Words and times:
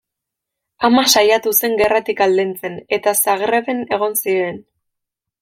Ama 0.87 1.03
saiatu 1.19 1.53
zen 1.59 1.75
gerratik 1.81 2.23
aldentzen 2.27 2.79
eta 2.99 3.15
Zagreben 3.27 3.85
egon 3.99 4.19
ziren. 4.25 4.61